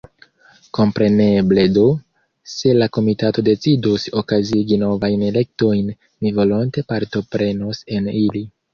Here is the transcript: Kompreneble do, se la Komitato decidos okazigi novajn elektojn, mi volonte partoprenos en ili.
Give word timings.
Kompreneble 0.77 1.65
do, 1.75 1.83
se 2.55 2.73
la 2.79 2.89
Komitato 2.99 3.45
decidos 3.51 4.09
okazigi 4.25 4.81
novajn 4.87 5.29
elektojn, 5.31 5.95
mi 6.19 6.37
volonte 6.43 6.89
partoprenos 6.93 7.89
en 8.01 8.15
ili. 8.29 8.49